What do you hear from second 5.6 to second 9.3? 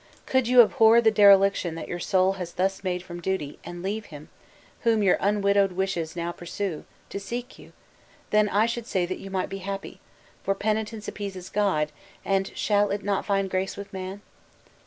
wishes now pursue, to seek you; then I should say that you